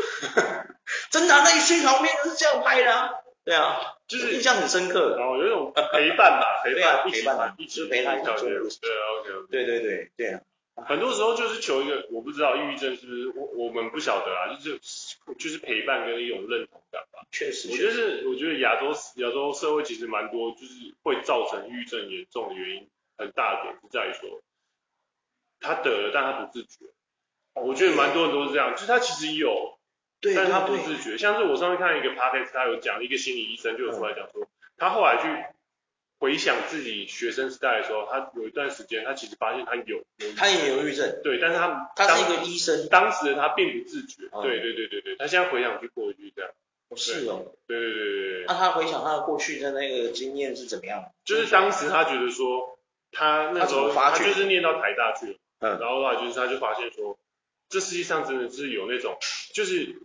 [1.12, 3.12] 真的，那一宣传片都是这样拍的啊。
[3.46, 8.36] 对啊，就是印象很深刻，然后有一种陪伴吧，陪伴，陪伴，一直陪他一起走。
[8.38, 10.42] 对，OK，对对对对啊。
[10.88, 14.80] 很多时候就是求一个，我不知道抑郁症是不是我我们不晓得啊，就是
[15.38, 17.26] 就是陪伴跟一种认同感吧。
[17.32, 24.42] 确实，我觉得是，我觉得亚洲亚洲社会其实蛮多，就是会造成抑郁症严重的原因，很大的点是在于说，
[25.60, 26.86] 他得了，但他不自觉。
[27.54, 29.78] 我觉得蛮多人都是这样，就是他其实有。
[30.22, 35.28] 对，但是他不自觉，像是我上次看一个 podcast，他有讲一个心理医生就有出来讲说，他后来去
[36.20, 40.04] 回想自己学生时代的时候，他有一段时间他其实发现他有，
[40.38, 46.52] 他也有忧郁症，对，但是他他是一个医生，当时的他并不自觉，对对对对对，他现在回想去过去这样，
[46.96, 51.06] 是哦，对对对对对，那他回想他的过去的那个经验是怎么样？
[51.26, 52.78] 就是当时他觉得说，
[53.12, 57.18] 他那时候他就是念到台大去了，嗯，然后的话就是他就发现说，
[57.70, 59.18] 这世界上真的是有那种
[59.54, 59.96] 就是。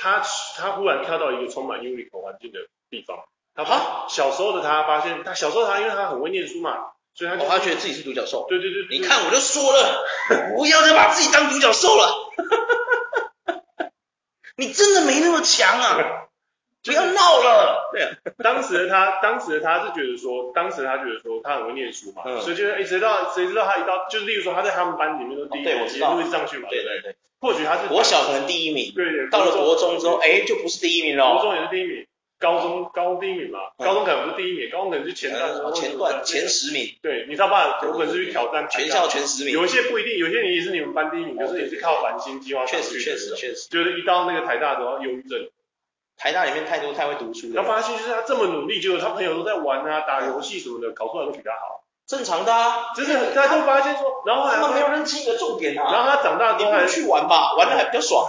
[0.00, 0.22] 他
[0.56, 3.24] 他忽然跳到一个充满 unicorn 环境的地方，
[3.64, 6.76] 他哈小时候的他发现，他小时候他因为他很会念书嘛，
[7.14, 8.46] 所以他就、哦、他觉得自己是独角兽。
[8.48, 10.04] 对对对，对，你看我就说了，
[10.56, 12.08] 不要再把自己当独角兽了，
[14.56, 16.24] 你真的没那么强啊。
[16.84, 17.90] 不要闹了。
[17.92, 18.08] 对啊，
[18.42, 27.16] 当时的他，当时的他是觉得说，当时他觉得说他很会念书嘛，嗯、所以就哎，谁知道谁知道他一到，就是例如说他在他们班里面都第一名，对，我知道，会上去嘛，对对对。
[27.40, 31.34] 或许他是国小可能第一名，对对，到了国中之后，哎，就不是第一名了。
[31.34, 32.06] 国中也是第一名，
[32.38, 36.96] 高中高中第一名嘛，高中可能不是第一名，高中可能是前段，前段前十名。
[37.02, 37.80] 对，你知道吧？
[37.82, 39.52] 有本事去挑战全校前十名。
[39.52, 43.00] 有一些不一定，有些你也是你们班第一名，可是也是靠繁星计划上去的。
[43.00, 45.48] 确实确实确实，就是一到那个台大之后，忧郁症。
[46.16, 51.84] 台大里面太多太会读书的，他发现就是他这么努力，结果他朋友都在玩啊，打游戏什么的，考出来都比他好。
[52.08, 55.92] 正常的啊，就是他就发现说，然后他们没有认清一个重点啊。
[55.92, 58.28] 然后他长大之后还去玩吧，玩的还比较爽。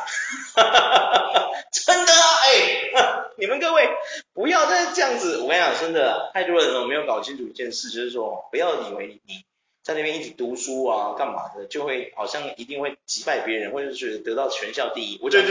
[1.72, 3.90] 真的啊，哎， 你们各位
[4.34, 9.44] 不要再这样子，我跟你讲，真的，太多人了没有搞清楚一件事，就是说不要以为你。
[9.82, 15.20] 在那边一直读书啊，干嘛的，就会好像一定会击败别人，或者是觉得得到全校第一。
[15.24, 15.48] 我觉得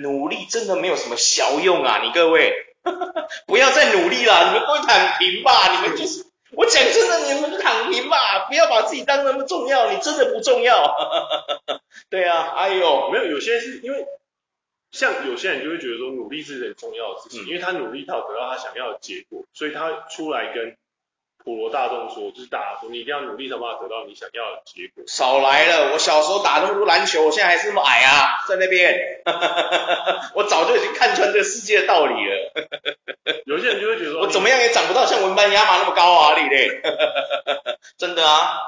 [0.00, 2.00] 努力真的没有什么效用啊！
[2.02, 2.54] 你各位
[3.46, 5.52] 不要再努力了，你们都躺平吧！
[5.74, 6.24] 你们就是
[6.56, 10.96] 我讲真的，你们就躺平吧，不要把自己当那么重要，你真的不重要。
[12.10, 14.06] 对啊，哎呦，没有，有些是因为
[14.90, 20.76] 像有些人就会觉得说努力是很重要的事情，嗯、因为他努力到得到他想要的结果，所以他出来跟。
[21.46, 25.04] 普罗大众说，就是大家说，你一定要努力，才办法得到你想要的结果。
[25.06, 29.22] 少来了，我小时候打那么多篮球，我现在还是那么矮啊，在那边，
[30.34, 32.52] 我早就已经看穿这个世界的道理了。
[33.44, 36.82] 有些人就会觉得说，我怎么样也长不到像文班亚马那么高啊，你嘞？
[37.96, 38.58] 真的啊，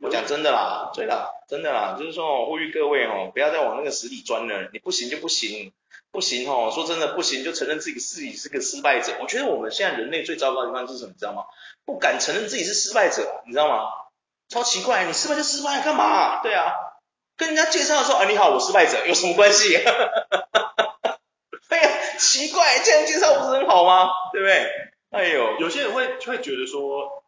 [0.00, 5.72] 我讲真的啦，对啦，真的啦，就是说，我呼吁各位哦，不要再往那个死里钻了，你不行就不行。
[6.10, 9.16] 不行哦，说真的不行，就承认自己自己是个失败者。
[9.20, 11.12] 我觉得我们现在人类最糟糕的地方是什么？
[11.12, 11.44] 你知道吗？
[11.84, 13.90] 不敢承认自己是失败者，你知道吗？
[14.48, 16.40] 超奇怪，你失败就失败，干嘛？
[16.42, 16.72] 对啊，
[17.36, 19.76] 跟人家介绍说啊，你好，我失败者，有什么关系？
[21.68, 24.08] 哎呀，奇怪，这样介绍不是很好吗？
[24.32, 24.72] 对不对？
[25.10, 27.22] 哎呦，有些人会会觉得说，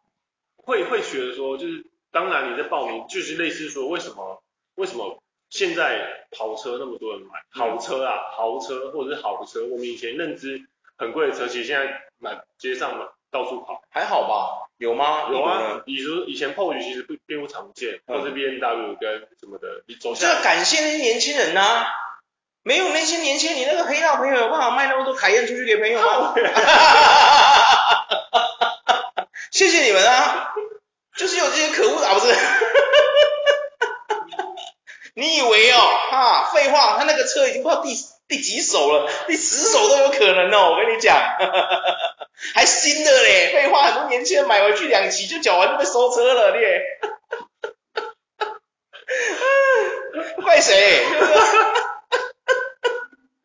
[0.57, 4.43] 会会觉得说，就是当然你在报名，就是类似说，为什么
[4.75, 7.43] 为什么现在跑车那么多人买？
[7.51, 10.61] 好车啊，豪车或者是好车，我们以前认知
[10.97, 14.69] 很贵的车，其实现在满街上嘛，到处跑，还好吧？
[14.77, 15.27] 有吗？
[15.29, 20.33] 有啊，以如以前 Porsche 其实不并不常见，或是 BMW 跟什么的，你走下来。
[20.33, 21.85] 这要感谢那些年轻人呐、啊，
[22.63, 26.33] 没有那些年轻人，你那个黑道朋友有办法卖那么多凯宴出去给朋友吗？
[29.51, 30.53] 谢谢你们啊，
[31.17, 32.33] 就是有这些可恶的啊，不是？
[35.15, 35.77] 你以为哦，
[36.09, 37.93] 哈，废话，他那个车已经不知道第
[38.27, 41.15] 第几手了，第十手都有可能哦，我跟你讲。
[42.55, 46.81] 还新的嘞，废话，很多年轻人买回去两期就缴完就被收车了，你也，
[50.41, 51.03] 怪谁？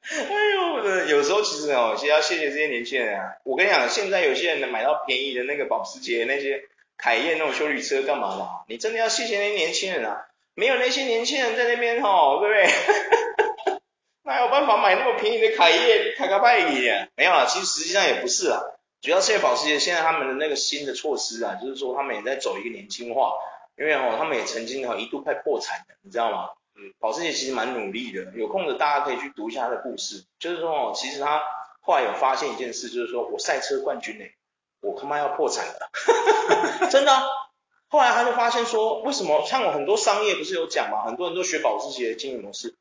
[0.09, 0.25] 哎
[0.55, 3.35] 呦，有时候其实哦，其实要谢谢这些年轻人啊。
[3.45, 6.63] 我跟你讲，现在有些人能买到便宜的那个保时捷、那些
[6.97, 8.49] 凯宴那种休旅车干嘛的？
[8.69, 10.27] 你真的要谢谢那些年轻人啊！
[10.57, 13.79] 没有那些年轻人在那边哦，对不对？
[14.25, 17.07] 哪有办法买那么便宜的凯宴、凯卡拜伊啊？
[17.15, 18.61] 没有啦，其实实际上也不是啦。
[19.03, 23.35] 主要是保时捷现在他们的那个新的措施啊，就是说他们也在走一个年轻化，
[23.79, 26.49] 因为哦，他们也曾经哈一度快破产的，你知道吗？
[26.75, 31.43] 嗯，保时捷其实蛮努力的，有空的大家可以去读一下他的故事，就是说哦，其实他
[31.83, 34.25] 后来有发现一件事，就是说我赛车冠军呢，
[34.81, 35.91] 我他妈要破产了，
[36.91, 37.13] 真的。
[37.89, 42.75] 后来他就发现说，为什么像我很多商业不是有讲嘛，很多人都学保时捷的经营模式，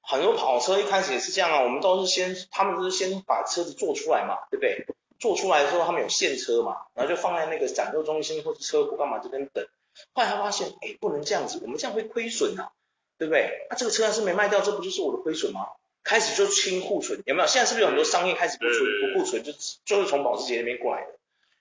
[0.00, 4.86] 很多跑车一开始也是这样啊，我们都是先，他们都是先把车子做出来嘛，对不对？
[5.18, 9.64] 做出来的时候，他们有现车嘛，然后就放在那个展售中心或者车库干嘛这边等。
[10.14, 12.70] 后来他发现，哎，不能这样子，我们这样会亏损啊，
[13.18, 13.66] 对不对？
[13.68, 15.66] 那、啊、这个车要是没卖掉，这不就是我的亏损吗？
[16.02, 17.46] 开始就清库存，有没有？
[17.46, 19.52] 现在是不是有很多商业开始不存不库存，就
[19.84, 21.12] 就是从保时捷那边过来的，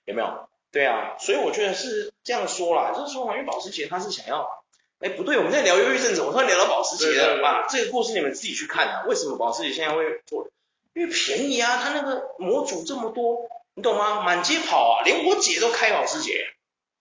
[0.06, 0.48] 有没有？
[0.72, 4.64] 对啊，所以我觉得是这样说啦，就是说，因为保时捷他是想要，
[5.00, 7.46] 哎，不对，我们在聊忧郁症，怎么突然聊到保时捷了？
[7.46, 10.48] 啊，这个故事你们自己去看啊，为什么保时捷现在会做？
[10.94, 14.22] 因为便宜啊，它那个模组这么多，你懂吗？
[14.22, 16.46] 满街跑啊，连我姐都开保时捷，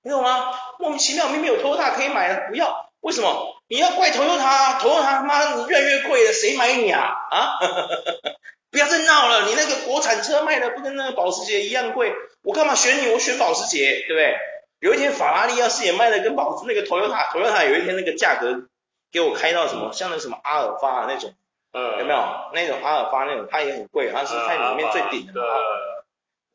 [0.03, 0.53] 你懂吗？
[0.79, 3.57] 莫名其妙，明明有 Toyota 可以买的，不要，为什么？
[3.69, 7.09] 你要怪 Toyota，Toyota 他妈你越来越贵了，谁买你啊？
[7.31, 7.59] 啊？
[8.73, 13.13] 不要再闹了，你那个国产车卖的不跟那个保时捷一样贵，我干嘛选你？
[13.13, 14.37] 我选保时捷，对不对？
[14.81, 18.69] 有一天法拉利要是也卖的跟保那个 Toyota，Toyota 有一天那个价格
[19.13, 21.35] 给我开到什么，像那什么阿尔法那种。
[21.73, 22.19] 呃，有没有
[22.53, 25.47] 那种阿尔法那种，它也很贵，它是在里面最顶的嘛，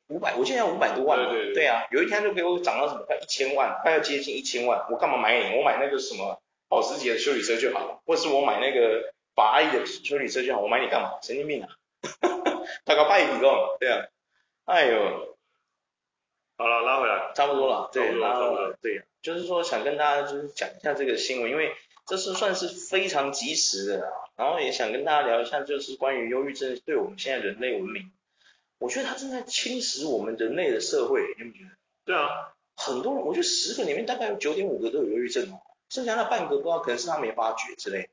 [0.07, 5.55] 五百，我现在要五百多万嘛，对，对，对，对啊，有一天就给我涨到什么快一千万，快要接近一千万，我干嘛买你？
[5.57, 11.13] 我买那个什么保时捷的修理车就好了，或是我买那个法拉利的修理车就好，我买你干嘛？
[11.21, 11.69] 神经病啊！
[12.83, 14.03] 他搞拜比咯，对啊，
[14.65, 15.34] 哎呦，
[16.57, 21.73] 好了，拉回来，差不多了，对，拉回来，对，就是说想跟大家就是讲一下这个新闻，因为
[22.05, 24.13] 这是算是非常及时的。
[24.37, 28.11] 然后也想跟大家聊一下，就是关于忧郁症对我们现在人类文明，
[28.79, 31.77] 我觉得它正在侵蚀我们人类的社会，你有没有觉得？
[32.03, 38.09] 对啊，很多人，我觉得十个里面大概有九点五个都有忧郁症哦，剩下那半个不知道可能是他没发觉之类。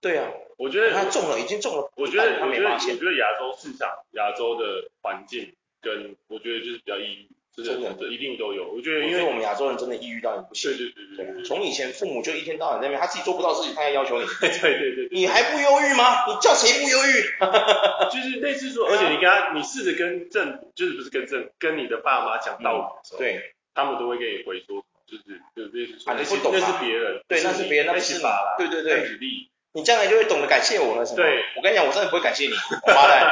[0.00, 2.94] 对啊，我觉得他中了，已经中了，我觉得他没发现。
[2.96, 7.28] 我觉得亚洲市场、亚洲的环境跟我觉得就是比较抑郁。
[7.64, 8.68] 真的，这一定都有。
[8.70, 10.70] 我觉得，因为我们亚洲人真的抑郁到你不行。
[10.70, 11.44] 对对对对。
[11.44, 14.26] 从以前父母就一天到晚在那边，他自己做不到事情，他还要求你。
[14.40, 15.08] 对对对。
[15.10, 16.26] 你还不忧郁吗？
[16.28, 17.22] 你叫谁不忧郁？
[18.12, 28.22] 就是类似说，而且你跟他，你试着跟正，就是不是跟正，跟你的爸妈讲道理的时候，对，他们都会给你回说，就是就是类似说，你不懂，那是别人，对，那是别人，那不是你。
[28.58, 29.08] 对对对。
[29.08, 29.48] 举例。
[29.76, 31.16] 你将来就会懂得感谢我了，什么？
[31.16, 32.54] 对，我跟你讲，我真的不会感谢你，
[32.88, 33.30] 妈的，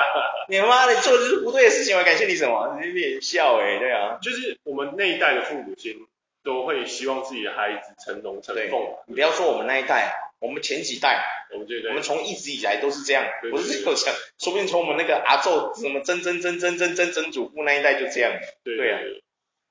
[0.50, 2.78] 你妈的，做的就是不对的事情，我感谢你什么？
[2.82, 6.06] 你脸笑哎，对啊，就是我们那一代的父母亲
[6.44, 8.94] 都会希望自己的孩子成龙成凤。
[9.06, 18.32] 你不要说我们那一代，我们前几代，我们这代，我们从一直以来都是这样，不是只有这样，说不定从我们那个阿昼什么曾曾曾曾曾曾曾祖父那一代就这样。
[18.62, 19.00] 对对啊，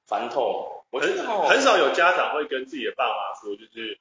[0.07, 1.15] 烦透，我很
[1.47, 3.99] 很少有家长会跟自己的爸妈说，就是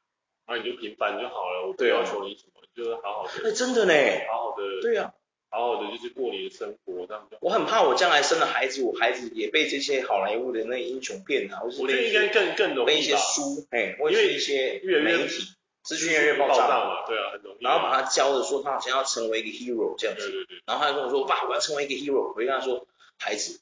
[0.52, 2.52] 啊你就平凡就好了，我不要求你什么。
[2.74, 3.92] 就是好好的，哎，真的呢，
[4.30, 5.12] 好好的，对呀，
[5.50, 7.28] 好好的就是过你的生活这样。
[7.42, 15.44] 我很怕我将来生了孩子，我孩子也被这些好莱坞的那英雄片啊，或是我觉得应该更更容易被一些书，哎，或是一些媒体
[15.82, 17.62] 资讯越来越爆炸嘛，对啊，很容易。
[17.62, 20.62] 然后把他教的说他好像要成为一个 hero 这样子，对对对。
[20.64, 22.32] 然后他就跟我说，爸，我要成为一个 hero。
[22.34, 22.86] 我就跟他说，
[23.18, 23.60] 孩子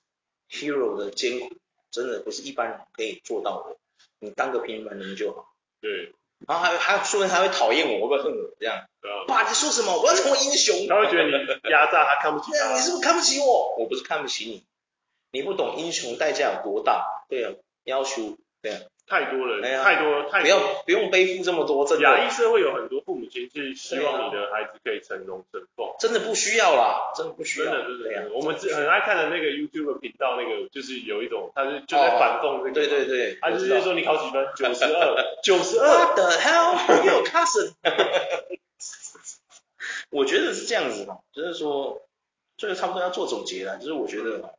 [0.49, 1.51] ，hero 的艰苦
[1.91, 3.77] 真的不是一般人可以做到的，
[4.21, 5.53] 你当个平凡人就好。
[5.81, 6.13] 对。
[6.47, 8.87] 然后还还说明他会讨厌我，会不会恨我这样？
[9.29, 10.01] 爸，你说什么？
[10.01, 10.87] 我要成为英雄。
[10.89, 12.73] 他会觉得你压榨他，看不起他。
[12.73, 13.77] 你是不是看不起我？
[13.79, 14.65] 我不是看不起你，
[15.33, 17.07] 你不懂英雄代价有多大。
[17.29, 17.53] 对啊，
[17.85, 18.81] 要求对啊。
[19.11, 22.05] 太多了，太多，太多，不要不用背负这么多，真的。
[22.05, 27.67] 亚裔社会有很多父母亲是希望你的孩子可以成龙成凤，真的不需要啦，真的不需要。
[27.67, 28.31] 真的，真的。
[28.33, 32.73] 我们很爱看的那个 YouTube 频道，那个就是有一种，他是就在反讽那个。
[32.73, 33.37] 对对对。
[33.41, 34.47] 他就是说你考几分？
[34.57, 35.89] 九十二，九十二。
[35.89, 37.05] What the hell?
[37.05, 37.73] Your cousin？
[40.11, 42.01] 我觉得是这样子嘛，就是说，
[42.57, 44.55] 这个差不多要做总结了，就是我觉得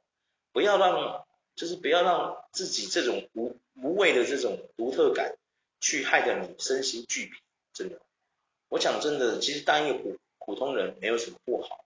[0.52, 1.24] 不要让。
[1.54, 5.36] 就是不要让自己这种无无谓的这种独特感
[5.80, 7.32] 去害得你身心俱疲，
[7.74, 8.00] 真的。
[8.70, 11.84] 我讲真的，其实当一个普普通人没有什么不好，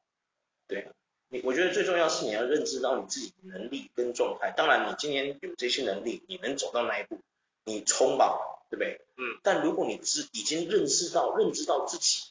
[0.67, 0.87] 对。
[1.27, 4.53] 你我觉得最重要是你要认知到你自己的能力跟状态。
[4.55, 7.19] 当然，你今天有这些能力，你能走到那一步，
[7.63, 8.37] 你冲吧，
[8.69, 9.01] 对不对？
[9.17, 9.39] 嗯。
[9.41, 12.21] 但如果你知已经认识到认知到自己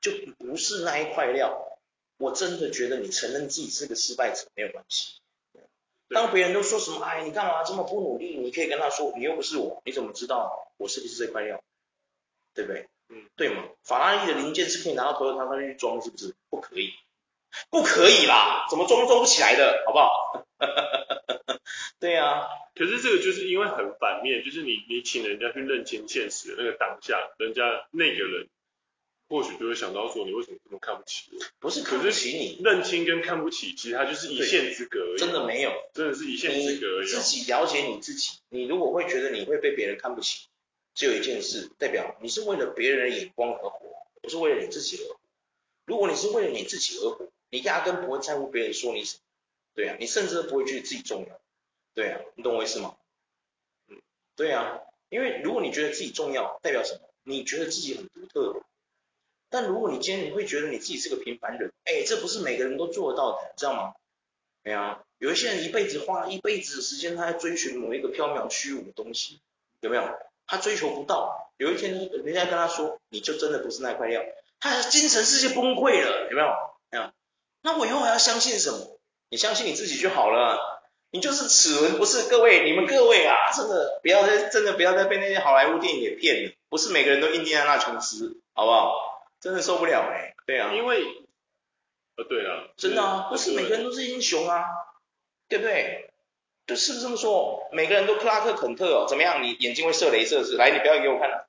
[0.00, 1.80] 就不是那一块料，
[2.18, 5.20] 我真的觉得你承认自己是个失败者没有关系。
[6.08, 8.36] 当别人都说什么，哎，你干嘛这么不努力？
[8.36, 11.62] 你可以跟他说，你又不是我，你怎么知道我是不是这块料？
[12.54, 12.88] 对不对？
[13.08, 13.64] 嗯，对吗？
[13.84, 16.34] 法拉利的零件是可以拿到 Toyota 上去装，是不是？
[16.48, 16.92] 不可以，
[17.70, 20.46] 不可以啦，怎么装都装不起来的，好不好？
[22.00, 22.48] 对呀、啊。
[22.74, 28.48] 可是这个就是因为很反面，就是你你请人家去认清现实的那个当下，人家那个人。
[29.28, 31.38] 或许就会想到说，你为什么这么看不起我？
[31.58, 35.18] 不是看不起你，认清跟看不起，其实它就是一线之隔而已。
[35.18, 37.08] 真的没有，真的是一线之隔而已。
[37.08, 40.46] 自己了解你自己，你如果会觉得你会被别人看不起，
[40.94, 43.86] 只有一件事，代表你是为了别人的眼光而活，
[44.22, 45.20] 不是为了你自己而活。
[45.86, 49.20] 如果你是为了你自己而活，你压根不会在乎别人说你什么。
[49.74, 51.40] 对啊，你甚至都不会觉得自己重要。
[51.94, 52.96] 对啊，你懂我意思吗？
[53.88, 54.00] 嗯，
[54.36, 57.00] 对啊，因为如果你觉得自己重要，代表什么？
[57.24, 58.62] 你觉得自己很独特。
[59.50, 63.94] 但如果你今天你会觉得你自己是个平凡人，哎，这不是每个人都做得到的，你知道吗？
[64.62, 69.40] 没有啊，有一些人一辈子花一辈子的时间，他在追寻某一个缥缈虚无的东西，
[69.80, 70.02] 有没有？
[70.48, 74.22] 他追求不到，有一天人家跟他说，你就真的不是那块料，
[74.60, 76.48] 他的精神世界崩溃了，有没有？
[76.90, 77.10] 没有。
[77.62, 78.98] 那我以后还要相信什么？
[79.28, 80.80] 你相信你自己就好了，
[81.10, 89.15] 你就是齿轮，不是各位，你们各位啊，真的不要再真的不要再被那些好莱坞电影给骗了，不是每个人都印第安纳琼斯，好不好？
[89.46, 91.04] 真的受不了哎、欸，对啊，因为，
[92.16, 94.64] 呃，对啊，真的啊，不是每个人都是英雄啊，
[95.48, 96.10] 对不对？
[96.66, 97.68] 就，是不是这么说？
[97.70, 99.44] 每个人都克拉克肯特哦，怎么样？
[99.44, 100.56] 你眼睛会射镭射是？
[100.56, 101.46] 来，你不要给我看了。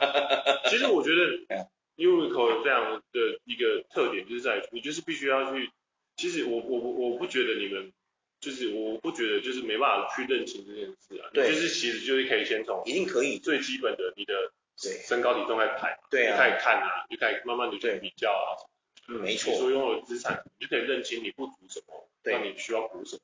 [0.70, 1.66] 其实我觉得
[1.98, 5.70] ，Yuriko 有这样的一个特点，就是在于你就是必须要去，
[6.16, 7.92] 其实我我我不觉得你们，
[8.40, 14.32] 就是我不觉得就是没办法去认清这件事啊，对，就是其实就是可以先从一定可以最基本的你的。
[14.82, 18.58] 对，身高体重在排，对啊，就开始看啊，就开始慢慢的去比较啊，
[19.08, 23.22] 嗯，没错，你所拥有的资产，你就可以认清你不足什么，对，那你需要补什么。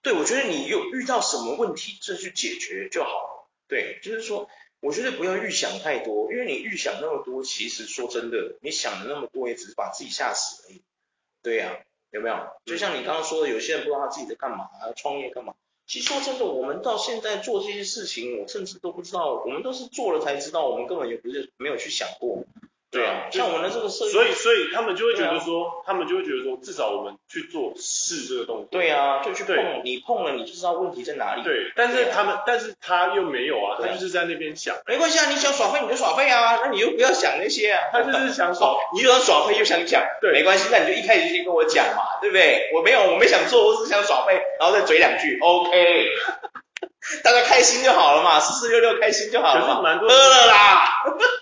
[0.00, 3.50] 对，我觉得你有遇到什么问题，就去解决就好了。
[3.66, 4.48] 对，就是说，
[4.80, 10.82] 我觉得不要预想太多，因为你预想那么多，其实说真的，你想的那么多，也只是把自己吓死而已。
[11.42, 12.36] 对呀，有没有？
[12.64, 15.54] 就像你刚刚说的，有些人不知道他自己在干嘛，创业干嘛。
[15.86, 22.44] 其实说真的，我们到现在做这些事情，我甚至都不知道，我们都是做了才知道，我们根本也不是没有去想过。
[22.92, 28.68] 对啊，像我们的这个设计，所以所以他们就会觉得说，啊、他们就会觉得说，至少我们去做试这个动作。
[28.70, 31.42] 对啊，就去碰，你碰了，你就知道问题在哪里。
[31.42, 34.76] 对，但是他们，啊、但是他又没有啊，他就是在那边想。
[34.86, 37.80] 没关系啊，你想耍废你就耍废啊，那你又不要想那些啊。
[37.90, 42.70] 他就是想 耍，你又要耍废又想讲，对，没关系，那你就一开始就先跟我讲嘛，对不对？
[42.74, 46.08] 我没有，我没想做，我只想耍废，然后再嘴两句，OK。
[47.24, 51.02] 大家开心就好了嘛，四四六六开心就好了嘛，蛮多喝了啦。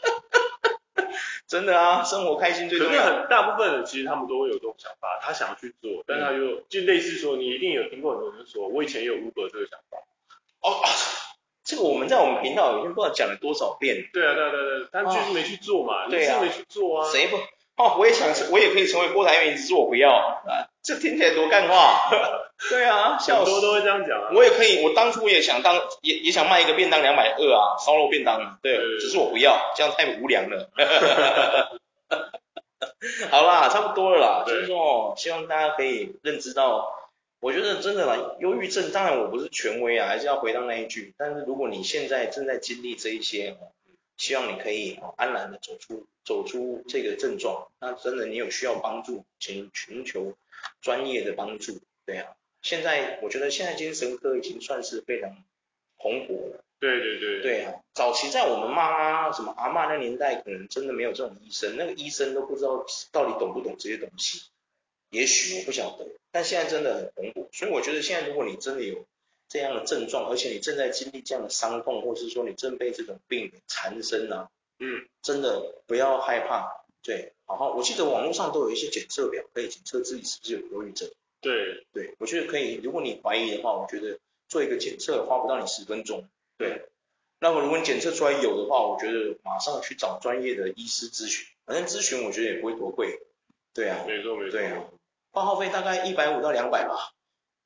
[1.50, 2.92] 真的啊，生活开心最重要。
[2.92, 9.98] 可是很大部分人其实他们都会有这种想法，他想要去做，但他又就类似说，你一定有听过很多人说，我以前也有 Uber 这个想法。
[10.60, 10.78] 哦，
[11.66, 14.08] 这个我们在我们频道已经不知道讲了多少遍。
[14.12, 17.10] 对啊，对啊，对啊，但就是没去做嘛，你是没去做啊。
[17.10, 17.36] 谁不？
[17.82, 20.69] 哦，我也想成，我也可以成为郭台铭，只是我不要啊。
[20.82, 22.10] 这听起来多干话。
[22.68, 24.28] 对啊，很多都会这样讲啊。
[24.34, 28.58] 我也可以，我当初也想当，也也想卖一个便当两百二啊，烧肉便当。
[28.60, 30.70] 对，只是我不要，这样太无良了。
[33.30, 34.44] 好啦，差不多了啦。
[34.46, 36.92] 就是说，希望大家可以认知到，
[37.40, 41.14] 我觉得真的啦，忧郁症，当然我不是权威啊，还是要回到那一句。
[41.16, 43.56] 但是如果你现在正在经历这一些，
[44.18, 47.68] 希望你可以安然的走出走出这个症状。
[47.80, 50.34] 那真的你有需要帮助，请寻求
[50.80, 51.80] 专业的帮助。
[52.06, 52.34] 对啊。
[52.62, 55.30] 现在我觉得现在精神科已经算是非常
[55.96, 57.40] 蓬勃了，对对对。
[57.42, 64.50] 对啊，早期在我们妈妈什么阿嬷那年代，可能真的没有这种医生，那个医生都不知道到底懂不懂这些东西。
[65.08, 69.06] 也许我不晓得，但现在真的很蓬勃，所以我觉得现在如果你真的有
[69.48, 81.10] 这样的症状，而且你正在经历这样的伤痛，或是说你正被这种病缠身啊，嗯，真的不要害怕，对，然后，我记得网络上都有一些检测表，可以检测自己是不是有忧郁症。
[81.40, 86.28] 对，对，我觉得可以，如果你怀疑的话，我觉得做一个检测花不到你十分钟，
[86.58, 86.86] 对。
[87.42, 93.18] 那么如果你检测出来有的话，我觉得马上去找专业的医师咨询，反正咨询我觉得也不会多贵，
[93.72, 94.84] 对啊，没错没错，对啊。
[95.32, 97.14] 报号费大概一百五到两百吧，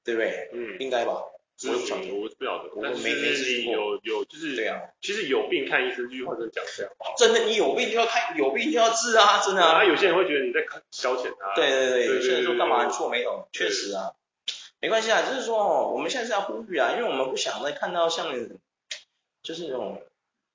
[0.04, 0.48] 对不对？
[0.52, 1.24] 嗯，应该吧。
[1.62, 2.70] 我不晓得，我是不晓得。
[2.74, 3.72] 我没没。
[3.72, 6.92] 有有就是对啊，其实有病看医生这句话真的讲这样。
[7.16, 9.84] 真的，你有病就要看，有病就要治啊，真的啊。
[9.84, 11.54] 有些人会觉得你在消遣他。
[11.54, 13.48] 对对对，有些人说干嘛做没有？
[13.52, 14.12] 确实啊，
[14.80, 18.34] 没关系啊，就是说哦，我们现在是要呼吁啊，因为我们不想再看到像
[19.42, 20.02] 就是那种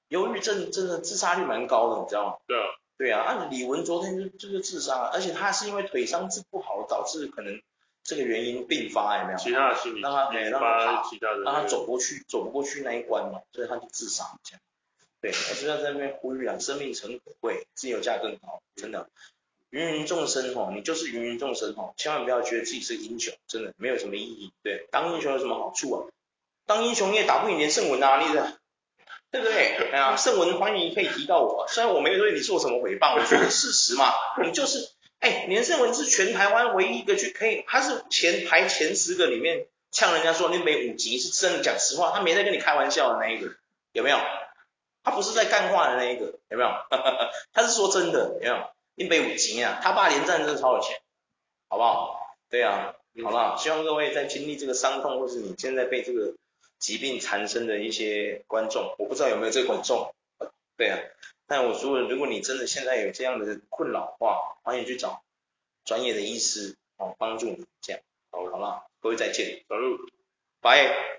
[0.10, 2.36] 忧郁症，真的自杀率蛮高的，你知道吗？
[2.46, 2.66] 对啊。
[2.98, 7.62] 对啊，按李玟昨天就就是自杀，而且他是因为腿伤治不好，导致可能
[8.10, 9.38] 这个原因并发，有没有？
[9.38, 14.62] 其他的心理让他哎让他其他的让他走过去走不过去那一关嘛，所以他就自杀这样。
[15.22, 19.08] 对，我就要在那边呼吁啊，生命诚可贵，自由价更高，真的。
[19.70, 24.52] 芸芸众生吼，你就是芸芸众生吼，千万不要觉得自己是英雄，真的没有什么意义。
[24.64, 26.08] 对，当英雄有什么好处啊？
[26.66, 28.58] 当英雄你也打不赢连胜文啊，你的。
[29.32, 29.92] 对不对？
[29.92, 34.12] 哎呀，盛文欢迎可以提到我，虽然我没有对你做什么诽谤，我说的事实嘛。
[34.44, 34.90] 你就是，
[35.20, 43.54] 哎，连胜文是全台湾唯一一个去可以，他是前排前十个里面呛人家说你北五级是真的讲实话，他没在跟你开玩笑的那一个，
[43.94, 44.18] 有没有？
[45.04, 46.70] 他不是在干话的那一个，有没有？
[47.54, 48.70] 他是说真的，有没有？
[48.96, 50.98] 你北五级啊，他爸连战真的超有钱，
[51.70, 52.36] 好不好？
[52.50, 53.58] 对啊，好不好？
[53.58, 56.34] 希望各位在经历这个伤痛，或是你现在被这个。
[56.80, 60.16] 疾病缠身的一些观众，我不知道有没有这个观众，
[60.80, 60.98] 对啊，
[61.46, 65.26] 但我说，如果你真的现在有这样的困扰的话，欢迎去找
[65.84, 68.02] 专业的医师哦，帮助你这样，
[68.32, 69.98] 好，好了，各位再见，走路，
[70.62, 71.18] 拜。